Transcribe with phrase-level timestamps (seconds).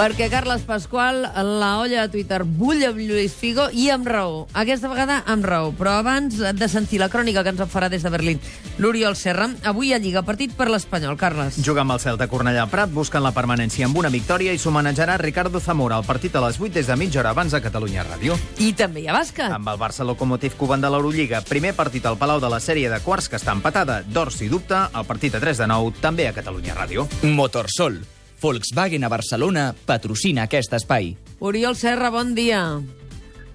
[0.00, 1.26] Perquè Carles Pasqual,
[1.60, 4.46] la olla de Twitter, bull amb Lluís Figo i amb raó.
[4.56, 5.74] Aquesta vegada amb raó.
[5.76, 8.38] Però abans de sentir la crònica que ens en farà des de Berlín
[8.80, 11.18] l'Oriol Serra, avui a Lliga, partit per l'Espanyol.
[11.20, 11.58] Carles.
[11.60, 15.60] Juga amb el Celta Cornellà Prat, buscant la permanència amb una victòria i s'homenatjarà Ricardo
[15.60, 18.38] Zamora al partit a les 8 des de mitja hora abans a Catalunya Ràdio.
[18.56, 19.52] I també hi ha bàsquet.
[19.52, 23.02] Amb el Barça Locomotiv Cuban de l'Eurolliga, primer partit al Palau de la sèrie de
[23.04, 26.32] quarts que està empatada, d'or si dubte, el partit a 3 de 9, també a
[26.32, 27.04] Catalunya Ràdio.
[27.36, 28.00] Motorsol.
[28.40, 31.14] Volkswagen a Barcelona patrocina aquest espai.
[31.40, 32.80] Oriol Serra, bon dia.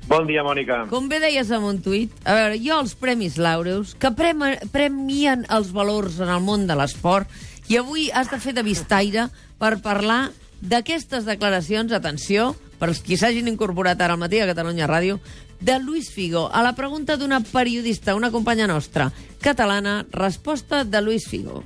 [0.05, 0.83] Bon dia, Mònica.
[0.91, 5.47] Com bé deies en un tuit, a veure, jo els Premis Laureus, que prema, premien
[5.49, 7.25] els valors en el món de l'esport,
[7.65, 10.29] i avui has de fer de vistaire per parlar
[10.61, 15.17] d'aquestes declaracions, atenció, per als qui s'hagin incorporat ara al matí a Catalunya Ràdio,
[15.59, 16.51] de Luis Figo.
[16.53, 19.09] A la pregunta d'una periodista, una companya nostra,
[19.41, 21.63] catalana, resposta de Luis Figo.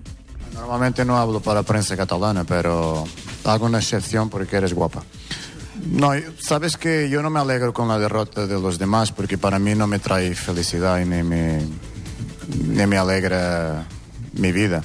[0.59, 3.05] Normalmente no hablo para prensa catalana, pero
[3.45, 5.03] hago una excepción porque eres guapa.
[5.89, 9.57] No, sabes que yo no me alegro con la derrota de los demás porque para
[9.57, 11.61] mí no me trae felicidad y ni me,
[12.67, 13.85] ni me alegra
[14.33, 14.83] mi vida.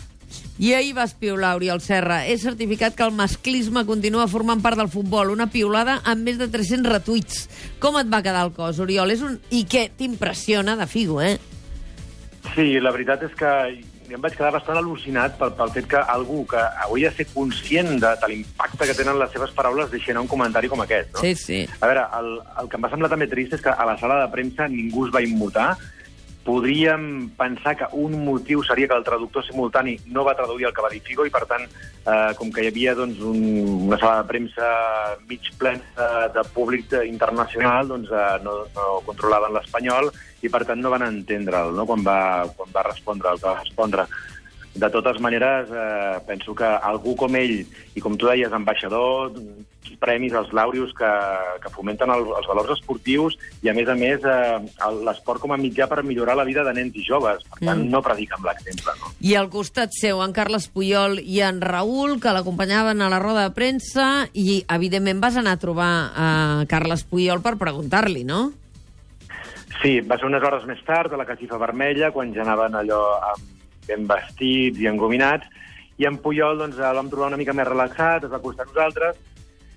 [0.57, 2.29] I ahir vas piular, Oriol Serra.
[2.29, 5.33] He certificat que el masclisme continua formant part del futbol.
[5.35, 7.49] Una piulada amb més de 300 retuits.
[7.83, 9.11] Com et va quedar el cos, Oriol?
[9.11, 9.41] És un...
[9.51, 11.41] I què t'impressiona de Figo, eh?
[12.55, 13.51] Sí, la veritat és que
[14.13, 17.95] em vaig quedar bastant al·lucinat pel, pel fet que algú que hauria de ser conscient
[18.03, 21.15] de, de l'impacte que tenen les seves paraules deixi anar un comentari com aquest.
[21.15, 21.25] No?
[21.25, 21.61] Sí, sí.
[21.81, 22.31] A veure, el,
[22.63, 25.07] el que em va semblar també trist és que a la sala de premsa ningú
[25.09, 25.73] es va immutar.
[26.45, 30.85] Podríem pensar que un motiu seria que el traductor simultani no va traduir el que
[30.85, 33.41] va dir Figo i, per tant, eh, com que hi havia doncs, un,
[33.89, 34.69] una sala de premsa
[35.25, 40.13] mig plena de, de públic internacional, doncs eh, no, no controlaven l'espanyol
[40.45, 41.89] i, per tant, no van entendre'l no?
[41.89, 42.19] quan, va,
[42.57, 44.07] quan va respondre el que va respondre.
[44.75, 47.61] De totes maneres, eh, penso que algú com ell,
[47.95, 49.31] i com tu deies, ambaixador,
[50.05, 51.11] premis als Laureus que,
[51.63, 55.61] que fomenten el, els valors esportius i, a més a més, eh, l'esport com a
[55.61, 57.45] mitjà per millorar la vida de nens i joves.
[57.51, 57.93] Per tant, mm.
[57.93, 58.97] no predica amb l'exemple.
[59.01, 59.13] No?
[59.25, 63.49] I al costat seu, en Carles Puyol i en Raül, que l'acompanyaven a la roda
[63.49, 66.29] de premsa, i, evidentment, vas anar a trobar a
[66.71, 68.47] Carles Puyol per preguntar-li, no?
[69.81, 73.03] Sí, va ser unes hores més tard, a la Catifa Vermella, quan ja anaven allò
[73.33, 73.51] amb
[73.89, 75.47] ben vestits i engominats,
[75.99, 79.21] i en Puyol doncs, vam trobar una mica més relaxat, es va acostar a nosaltres,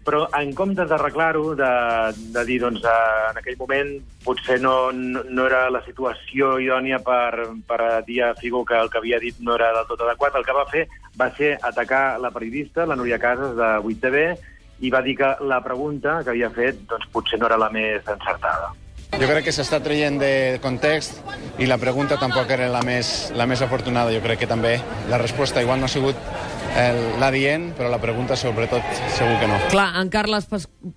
[0.07, 1.71] però en comptes d'arreglar-ho, de,
[2.31, 3.89] de dir, doncs, en aquell moment
[4.23, 9.01] potser no, no era la situació idònia per, per dir a Figo que el que
[9.01, 10.85] havia dit no era del tot adequat, el que va fer
[11.19, 14.25] va ser atacar la periodista, la Núria Casas, de 8TV,
[14.79, 18.07] i va dir que la pregunta que havia fet doncs, potser no era la més
[18.07, 18.71] encertada.
[19.15, 21.21] Jo crec que s'està traient de context
[21.57, 24.13] i la pregunta tampoc era la més, la més afortunada.
[24.13, 24.77] Jo crec que també
[25.09, 26.27] la resposta igual no ha sigut
[27.17, 28.85] l'adient, però la pregunta sobretot
[29.15, 29.57] segur que no.
[29.71, 30.45] Clar, en Carles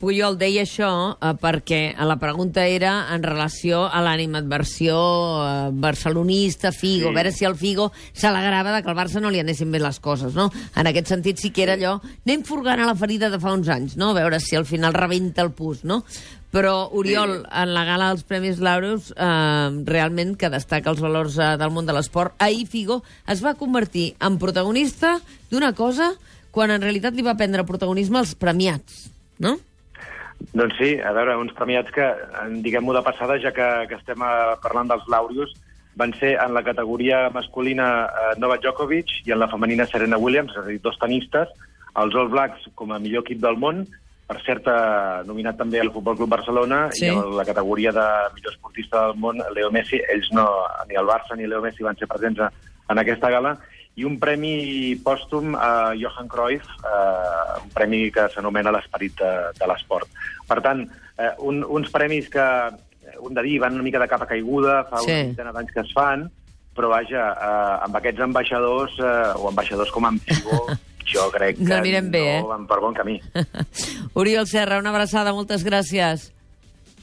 [0.00, 7.08] Puyol deia això eh, perquè la pregunta era en relació a l'animadversió eh, barcelonista, Figo,
[7.08, 7.12] sí.
[7.14, 10.00] a veure si el Figo s'alegrava de que al Barça no li anessin bé les
[10.04, 10.50] coses, no?
[10.76, 13.70] En aquest sentit sí que era allò, anem furgant a la ferida de fa uns
[13.72, 14.12] anys, no?
[14.12, 16.02] A veure si al final rebenta el pus, no?
[16.50, 17.48] Però, Oriol, sí.
[17.62, 21.86] en la gala dels Premis Laureus, eh, realment que destaca els valors eh, del món
[21.86, 23.00] de l'esport, ahir Figo
[23.30, 25.18] es va convertir en protagonista
[25.52, 26.10] d'una cosa
[26.50, 29.04] quan en realitat li va prendre protagonisme als premiats,
[29.38, 29.56] no?
[30.56, 32.06] Doncs sí, a veure, uns premiats que,
[32.64, 35.54] diguem-ho de passada, ja que, que estem eh, parlant dels Laureus,
[36.00, 40.56] van ser en la categoria masculina eh, Novak Djokovic i en la femenina Serena Williams,
[40.56, 41.52] és a dir, dos tenistes,
[42.00, 43.84] els All Blacks com a millor equip del món,
[44.30, 47.08] per cert, eh, nominat també al Futbol Club Barcelona sí.
[47.08, 50.46] i en la categoria de millor esportista del món, Leo Messi, ells no,
[50.86, 53.56] ni el Barça ni Leo Messi van ser presents en aquesta gala,
[53.98, 59.70] i un premi pòstum a Johan Cruyff, eh, un premi que s'anomena l'esperit de, de
[59.70, 60.06] l'esport.
[60.46, 60.84] Per tant,
[61.18, 62.46] eh, un, uns premis que,
[63.18, 65.10] un de dir, van una mica de capa caiguda, fa sí.
[65.10, 66.28] una vintena d'anys que es fan,
[66.76, 70.62] però vaja, eh, amb aquests ambaixadors, eh, o ambaixadors com en Figo,
[71.12, 72.50] jo crec que no, anirem bé, no eh?
[72.54, 73.18] van per bon camí.
[74.20, 76.30] Oriol Serra, una abraçada, moltes gràcies.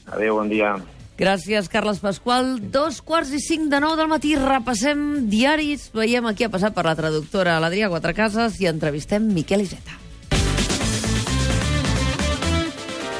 [0.08, 0.76] Adéu, bon dia.
[1.18, 2.56] Gràcies, Carles Pasqual.
[2.70, 4.36] Dos quarts i cinc de nou del matí.
[4.38, 5.88] Repassem diaris.
[5.90, 9.98] Veiem aquí ha passat per la traductora l'Adrià Quatrecases i entrevistem Miquel Iseta.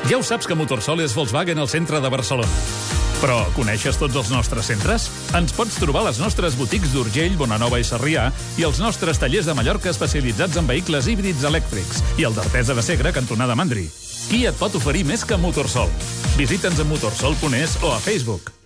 [0.08, 3.07] Ja ho saps que Motorsol és Volkswagen al centre de Barcelona.
[3.18, 5.08] Però coneixes tots els nostres centres?
[5.34, 8.28] Ens pots trobar a les nostres botics d'Urgell, Bonanova i Sarrià
[8.60, 12.84] i els nostres tallers de Mallorca especialitzats en vehicles híbrids elèctrics i el d'Artesa de
[12.86, 13.88] Segre, cantonada Mandri.
[14.28, 15.90] Qui et pot oferir més que Motorsol?
[16.38, 18.57] Visita'ns a motorsol.es o a Facebook.